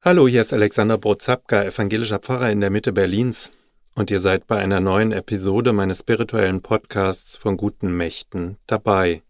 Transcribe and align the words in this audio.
Hallo, 0.00 0.28
hier 0.28 0.42
ist 0.42 0.52
Alexander 0.52 0.96
Brozapka, 0.96 1.64
evangelischer 1.64 2.20
Pfarrer 2.20 2.52
in 2.52 2.60
der 2.60 2.70
Mitte 2.70 2.92
Berlins, 2.92 3.50
und 3.96 4.12
ihr 4.12 4.20
seid 4.20 4.46
bei 4.46 4.56
einer 4.56 4.78
neuen 4.78 5.10
Episode 5.10 5.72
meines 5.72 5.98
spirituellen 5.98 6.62
Podcasts 6.62 7.36
von 7.36 7.56
guten 7.56 7.90
Mächten 7.96 8.58
dabei. 8.68 9.22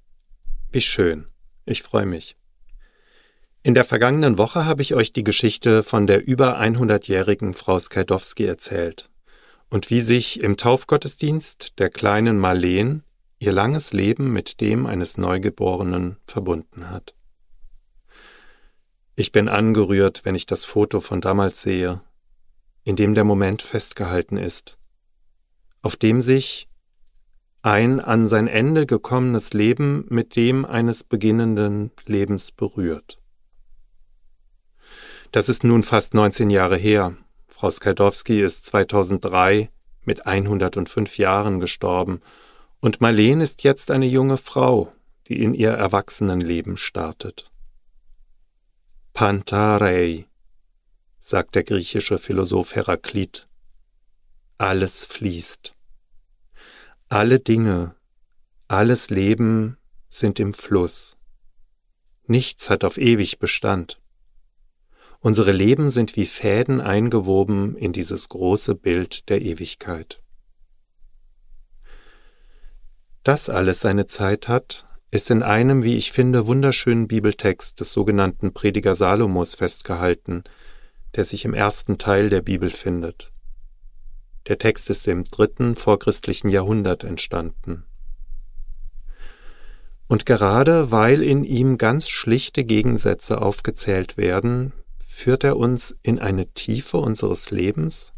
Wie 0.71 0.83
schön. 0.83 1.27
Ich 1.65 1.83
freue 1.83 2.04
mich. 2.04 2.37
In 3.62 3.75
der 3.75 3.85
vergangenen 3.85 4.37
Woche 4.37 4.67
habe 4.67 4.83
ich 4.83 4.95
euch 4.95 5.15
die 5.15 5.25
Geschichte 5.25 5.82
von 5.82 6.07
der 6.07 6.27
über 6.29 6.61
100-jährigen 6.61 7.55
Frau 7.55 7.79
Skajdowski 7.79 8.45
erzählt 8.45 9.09
und 9.71 9.89
wie 9.89 10.03
sich 10.03 10.43
im 10.43 10.59
Taufgottesdienst 10.59 11.79
der 11.79 11.89
kleinen 11.89 12.39
Marleen 12.39 13.05
ihr 13.39 13.53
langes 13.53 13.95
Leben 13.95 14.35
mit 14.35 14.61
dem 14.61 14.85
eines 14.85 15.16
Neugeborenen 15.16 16.19
verbunden 16.27 16.91
hat. 16.91 17.14
Ich 19.21 19.32
bin 19.32 19.48
angerührt, 19.48 20.25
wenn 20.25 20.37
ich 20.37 20.46
das 20.46 20.64
Foto 20.64 21.00
von 21.00 21.21
damals 21.21 21.61
sehe, 21.61 22.00
in 22.85 22.95
dem 22.95 23.14
der 23.14 23.25
Moment 23.25 23.63
festgehalten 23.63 24.36
ist, 24.36 24.79
auf 25.82 25.96
dem 25.96 26.21
sich 26.21 26.68
ein 27.61 27.99
an 27.99 28.29
sein 28.29 28.46
Ende 28.46 28.86
gekommenes 28.86 29.54
Leben 29.54 30.07
mit 30.08 30.36
dem 30.36 30.64
eines 30.64 31.03
beginnenden 31.03 31.91
Lebens 32.06 32.53
berührt. 32.53 33.19
Das 35.33 35.48
ist 35.48 35.64
nun 35.64 35.83
fast 35.83 36.14
19 36.14 36.48
Jahre 36.48 36.77
her. 36.77 37.16
Frau 37.48 37.72
Skaldowski 37.72 38.41
ist 38.41 38.66
2003 38.66 39.69
mit 40.05 40.27
105 40.27 41.19
Jahren 41.19 41.58
gestorben 41.58 42.20
und 42.78 43.00
Marleen 43.00 43.41
ist 43.41 43.64
jetzt 43.64 43.91
eine 43.91 44.06
junge 44.06 44.36
Frau, 44.36 44.92
die 45.27 45.42
in 45.42 45.55
ihr 45.55 45.70
Erwachsenenleben 45.70 46.77
startet. 46.77 47.50
Pantarei, 49.19 50.28
sagt 51.19 51.56
der 51.56 51.64
griechische 51.64 52.19
Philosoph 52.19 52.77
Heraklit. 52.77 53.48
Alles 54.58 55.05
fließt. 55.05 55.74
Alle 57.08 57.41
Dinge, 57.41 57.96
alles 58.69 59.11
Leben 59.11 59.77
sind 60.06 60.39
im 60.39 60.55
Fluss. 60.55 61.19
Nichts 62.28 62.70
hat 62.70 62.84
auf 62.84 62.96
ewig 62.96 63.41
Bestand. 63.41 64.00
Unsere 65.19 65.50
Leben 65.50 65.91
sind 65.91 66.14
wie 66.14 66.27
Fäden 66.27 66.80
eingewoben 66.80 67.77
in 67.77 67.92
dieses 67.92 68.28
große 68.28 68.77
Bild 68.77 69.30
der 69.30 69.42
Ewigkeit. 69.42 70.22
Das 73.24 73.48
alles 73.48 73.80
seine 73.80 74.06
Zeit 74.06 74.46
hat, 74.46 74.88
ist 75.11 75.31
in 75.31 75.42
einem, 75.42 75.83
wie 75.83 75.97
ich 75.97 76.12
finde, 76.12 76.47
wunderschönen 76.47 77.09
Bibeltext 77.09 77.81
des 77.81 77.92
sogenannten 77.92 78.53
Prediger 78.53 78.95
Salomos 78.95 79.55
festgehalten, 79.55 80.45
der 81.17 81.25
sich 81.25 81.45
im 81.45 81.55
ersten 81.55 81.98
Teil 81.98 82.28
der 82.28 82.42
Bibel 82.42 82.70
findet. 82.70 83.33
Der 84.48 84.59
Text 84.59 84.91
ist 84.91 85.06
im 85.09 85.25
dritten 85.25 85.77
vorchristlichen 85.77 86.51
Jahrhundert 86.51 87.05
entstanden. 87.05 87.84
Und 90.09 90.25
gerade 90.25 90.91
weil 90.91 91.23
in 91.23 91.45
ihm 91.45 91.77
ganz 91.77 92.09
schlichte 92.09 92.64
Gegensätze 92.64 93.42
aufgezählt 93.42 94.17
werden, 94.17 94.73
führt 95.06 95.45
er 95.45 95.56
uns 95.56 95.97
in 96.03 96.19
eine 96.19 96.53
Tiefe 96.53 96.98
unseres 96.98 97.51
Lebens, 97.51 98.14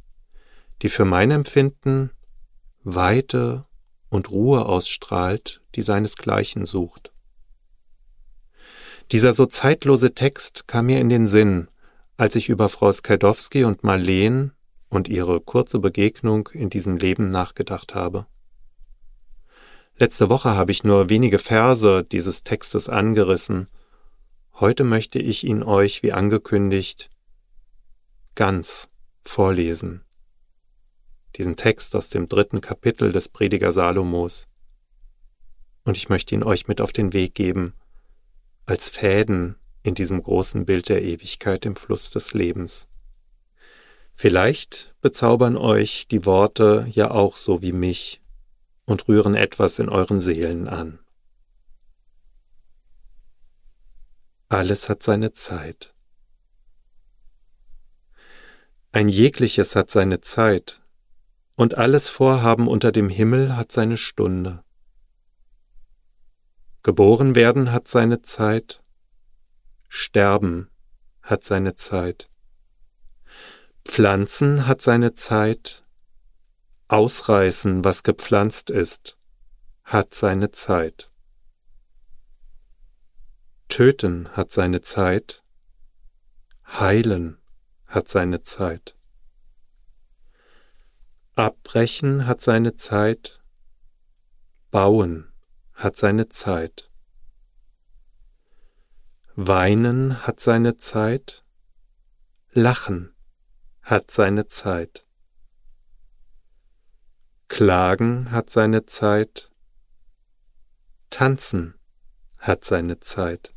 die 0.83 0.89
für 0.89 1.05
mein 1.05 1.31
Empfinden 1.31 2.11
Weite 2.85 3.67
und 4.11 4.31
Ruhe 4.31 4.67
ausstrahlt, 4.67 5.63
die 5.75 5.83
seinesgleichen 5.83 6.67
sucht. 6.67 7.13
Dieser 9.13 9.33
so 9.33 9.47
zeitlose 9.47 10.15
Text 10.15 10.69
kam 10.69 10.87
mir 10.87 11.01
in 11.01 11.09
den 11.09 11.27
Sinn, 11.27 11.69
als 12.17 12.37
ich 12.37 12.49
über 12.49 12.69
Frau 12.69 12.93
Skaldowski 12.93 13.65
und 13.65 13.83
Marleen 13.83 14.53
und 14.89 15.09
ihre 15.09 15.41
kurze 15.41 15.79
Begegnung 15.79 16.49
in 16.53 16.69
diesem 16.69 16.97
Leben 16.97 17.29
nachgedacht 17.29 17.95
habe. 17.95 18.27
Letzte 19.97 20.31
Woche 20.31 20.51
habe 20.51 20.73
ich 20.73 20.85
nur 20.85 21.09
wenige 21.09 21.39
Verse 21.39 22.05
dieses 22.05 22.43
Textes 22.43 22.89
angerissen. 22.89 23.69
Heute 24.55 24.85
möchte 24.85 25.19
ich 25.19 25.45
ihn 25.45 25.63
euch, 25.63 26.03
wie 26.03 26.13
angekündigt, 26.13 27.11
ganz 28.35 28.89
vorlesen 29.23 30.03
diesen 31.37 31.57
Text 31.57 31.95
aus 31.97 32.09
dem 32.09 32.29
dritten 32.29 32.61
Kapitel 32.61 33.13
des 33.13 33.29
Prediger 33.29 33.73
Salomos. 33.73 34.49
Und 35.85 35.97
ich 35.97 36.09
möchte 36.09 36.35
ihn 36.35 36.43
euch 36.43 36.69
mit 36.69 36.81
auf 36.81 36.93
den 36.93 37.13
Weg 37.13 37.35
geben, 37.35 37.75
als 38.67 38.89
Fäden 38.89 39.57
in 39.83 39.95
diesem 39.95 40.23
großen 40.23 40.67
Bild 40.67 40.89
der 40.89 41.03
Ewigkeit 41.03 41.65
im 41.67 41.77
Fluss 41.77 42.11
des 42.11 42.35
Lebens. 42.35 42.89
Vielleicht 44.15 44.95
bezaubern 45.01 45.57
euch 45.57 46.07
die 46.09 46.27
Worte 46.27 46.87
ja 46.93 47.11
auch 47.11 47.37
so 47.37 47.63
wie 47.63 47.73
mich 47.73 48.21
und 48.85 49.09
rühren 49.09 49.35
etwas 49.35 49.79
in 49.79 49.89
euren 49.89 50.21
Seelen 50.21 50.69
an. 50.69 50.99
Alles 54.49 54.89
hat 54.89 55.03
seine 55.03 55.33
Zeit. 55.33 55.95
Ein 58.93 59.09
jegliches 59.09 59.77
hat 59.77 59.91
seine 59.91 60.21
Zeit, 60.21 60.80
und 61.61 61.77
alles 61.77 62.09
Vorhaben 62.09 62.67
unter 62.69 62.91
dem 62.91 63.11
Himmel 63.11 63.55
hat 63.55 63.71
seine 63.71 63.99
Stunde. 63.99 64.65
Geboren 66.83 67.35
werden 67.35 67.71
hat 67.71 67.87
seine 67.87 68.23
Zeit, 68.23 68.83
Sterben 69.87 70.71
hat 71.21 71.45
seine 71.45 71.75
Zeit, 71.75 72.31
Pflanzen 73.85 74.67
hat 74.67 74.81
seine 74.81 75.13
Zeit, 75.13 75.85
Ausreißen, 76.89 77.85
was 77.85 78.05
gepflanzt 78.05 78.71
ist, 78.71 79.19
hat 79.85 80.15
seine 80.15 80.53
Zeit. 80.53 81.11
Töten 83.69 84.31
hat 84.31 84.51
seine 84.51 84.81
Zeit, 84.81 85.45
Heilen 86.67 87.37
hat 87.85 88.09
seine 88.09 88.41
Zeit. 88.41 88.97
Abbrechen 91.37 92.27
hat 92.27 92.41
seine 92.41 92.75
Zeit, 92.77 93.43
Bauen 94.71 95.33
hat 95.73 95.97
seine 95.97 96.29
Zeit, 96.29 96.91
Weinen 99.37 100.27
hat 100.27 100.41
seine 100.41 100.77
Zeit, 100.77 101.45
Lachen 102.51 103.15
hat 103.83 104.11
seine 104.11 104.49
Zeit, 104.49 105.07
Klagen 107.49 108.31
hat 108.33 108.51
seine 108.51 108.87
Zeit, 108.87 109.51
Tanzen 111.11 111.75
hat 112.39 112.65
seine 112.65 113.01
Zeit. 113.01 113.55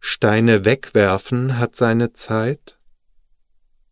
Steine 0.00 0.64
wegwerfen 0.64 1.58
hat 1.58 1.76
seine 1.76 2.12
Zeit, 2.12 2.78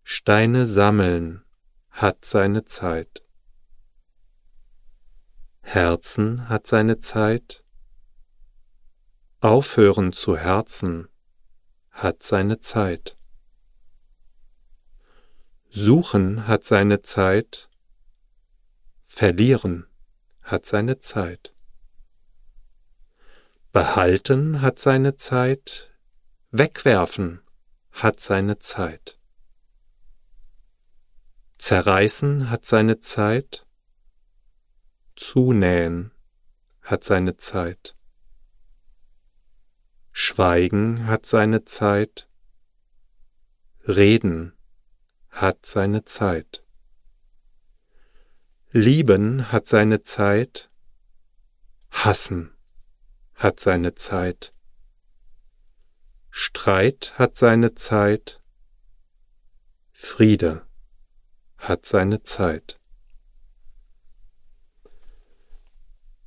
Steine 0.02 0.66
sammeln 0.66 1.44
hat 1.90 2.24
seine 2.24 2.64
Zeit. 2.64 3.22
Herzen 5.62 6.48
hat 6.48 6.66
seine 6.66 6.98
Zeit. 6.98 7.64
Aufhören 9.40 10.12
zu 10.12 10.36
herzen 10.36 11.08
hat 11.90 12.22
seine 12.22 12.60
Zeit. 12.60 13.16
Suchen 15.68 16.48
hat 16.48 16.64
seine 16.64 17.02
Zeit. 17.02 17.68
Verlieren 19.04 19.86
hat 20.42 20.66
seine 20.66 20.98
Zeit. 20.98 21.54
Behalten 23.72 24.62
hat 24.62 24.80
seine 24.80 25.14
Zeit. 25.16 25.94
Wegwerfen 26.50 27.40
hat 27.92 28.18
seine 28.18 28.58
Zeit. 28.58 29.19
Zerreißen 31.60 32.48
hat 32.48 32.64
seine 32.64 33.00
Zeit, 33.00 33.66
Zunähen 35.14 36.10
hat 36.80 37.04
seine 37.04 37.36
Zeit, 37.36 37.94
Schweigen 40.10 41.06
hat 41.06 41.26
seine 41.26 41.66
Zeit, 41.66 42.30
Reden 43.86 44.54
hat 45.28 45.66
seine 45.66 46.06
Zeit, 46.06 46.64
Lieben 48.70 49.52
hat 49.52 49.68
seine 49.68 50.00
Zeit, 50.00 50.70
Hassen 51.90 52.56
hat 53.34 53.60
seine 53.60 53.94
Zeit, 53.94 54.54
Streit 56.30 57.18
hat 57.18 57.36
seine 57.36 57.74
Zeit, 57.74 58.42
Friede 59.92 60.66
hat 61.60 61.86
seine 61.86 62.22
Zeit. 62.22 62.80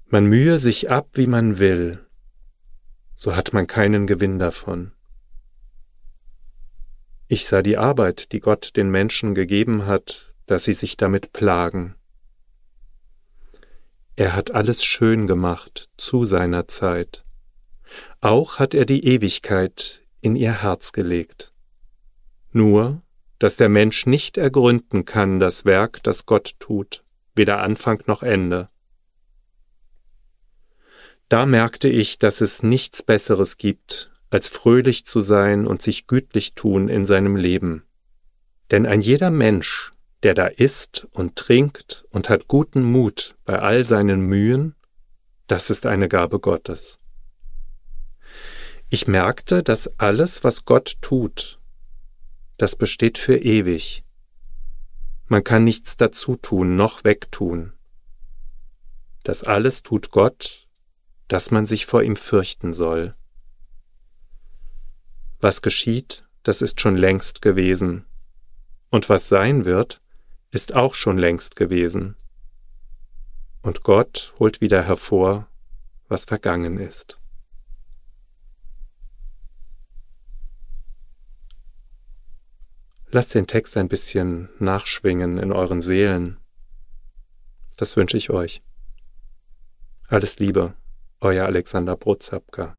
Man 0.07 0.25
mühe 0.25 0.57
sich 0.59 0.89
ab, 0.89 1.09
wie 1.13 1.27
man 1.27 1.59
will, 1.59 2.05
so 3.15 3.35
hat 3.35 3.51
man 3.51 3.67
keinen 3.67 4.07
Gewinn 4.07 4.39
davon. 4.39 4.91
Ich 7.27 7.47
sah 7.47 7.61
die 7.61 7.77
Arbeit, 7.77 8.31
die 8.31 8.39
Gott 8.39 8.75
den 8.75 8.91
Menschen 8.91 9.33
gegeben 9.33 9.87
hat, 9.87 10.35
dass 10.45 10.65
sie 10.65 10.73
sich 10.73 10.97
damit 10.97 11.33
plagen. 11.33 11.95
Er 14.15 14.35
hat 14.35 14.51
alles 14.51 14.83
schön 14.85 15.25
gemacht 15.25 15.89
zu 15.97 16.25
seiner 16.25 16.67
Zeit. 16.67 17.25
Auch 18.21 18.59
hat 18.59 18.75
er 18.75 18.85
die 18.85 19.05
Ewigkeit 19.05 20.03
in 20.21 20.35
ihr 20.35 20.61
Herz 20.61 20.91
gelegt. 20.91 21.53
Nur, 22.51 23.01
dass 23.39 23.57
der 23.57 23.69
Mensch 23.69 24.05
nicht 24.05 24.37
ergründen 24.37 25.05
kann 25.05 25.39
das 25.39 25.65
Werk, 25.65 26.01
das 26.03 26.25
Gott 26.25 26.55
tut, 26.59 27.03
weder 27.35 27.59
Anfang 27.59 28.03
noch 28.07 28.23
Ende. 28.23 28.69
Da 31.29 31.45
merkte 31.45 31.89
ich, 31.89 32.19
dass 32.19 32.41
es 32.41 32.63
nichts 32.63 33.01
Besseres 33.01 33.57
gibt, 33.57 34.11
als 34.29 34.49
fröhlich 34.49 35.05
zu 35.05 35.21
sein 35.21 35.65
und 35.67 35.81
sich 35.81 36.07
gütlich 36.07 36.53
tun 36.53 36.89
in 36.89 37.05
seinem 37.05 37.35
Leben. 37.35 37.83
Denn 38.71 38.85
ein 38.85 39.01
jeder 39.01 39.29
Mensch, 39.29 39.93
der 40.23 40.33
da 40.33 40.47
isst 40.47 41.07
und 41.11 41.35
trinkt 41.35 42.05
und 42.09 42.29
hat 42.29 42.47
guten 42.47 42.83
Mut 42.83 43.35
bei 43.45 43.59
all 43.59 43.85
seinen 43.85 44.21
Mühen, 44.21 44.75
das 45.47 45.69
ist 45.69 45.85
eine 45.85 46.07
Gabe 46.07 46.39
Gottes. 46.39 46.99
Ich 48.89 49.07
merkte, 49.07 49.63
dass 49.63 49.99
alles, 49.99 50.43
was 50.43 50.65
Gott 50.65 50.95
tut, 51.01 51.59
das 52.57 52.75
besteht 52.75 53.17
für 53.17 53.37
ewig. 53.37 54.03
Man 55.27 55.43
kann 55.43 55.63
nichts 55.63 55.97
dazu 55.97 56.35
tun 56.35 56.75
noch 56.75 57.03
wegtun. 57.03 57.73
Das 59.23 59.43
alles 59.43 59.83
tut 59.83 60.11
Gott, 60.11 60.67
dass 61.27 61.51
man 61.51 61.65
sich 61.65 61.85
vor 61.85 62.03
ihm 62.03 62.15
fürchten 62.15 62.73
soll. 62.73 63.15
Was 65.39 65.61
geschieht, 65.61 66.27
das 66.43 66.61
ist 66.61 66.81
schon 66.81 66.95
längst 66.95 67.41
gewesen. 67.41 68.05
Und 68.89 69.09
was 69.09 69.29
sein 69.29 69.65
wird, 69.65 70.01
ist 70.51 70.75
auch 70.75 70.93
schon 70.93 71.17
längst 71.17 71.55
gewesen. 71.55 72.15
Und 73.61 73.83
Gott 73.83 74.33
holt 74.39 74.61
wieder 74.61 74.83
hervor, 74.83 75.47
was 76.09 76.25
vergangen 76.25 76.77
ist. 76.77 77.19
Lasst 83.13 83.35
den 83.35 83.45
Text 83.45 83.77
ein 83.77 83.89
bisschen 83.89 84.49
nachschwingen 84.57 85.37
in 85.37 85.51
euren 85.51 85.81
Seelen. 85.81 86.39
Das 87.77 87.95
wünsche 87.95 88.17
ich 88.17 88.31
euch. 88.31 88.63
Alles 90.07 90.39
Liebe, 90.39 90.73
euer 91.21 91.45
Alexander 91.45 91.95
Brotzapka. 91.95 92.73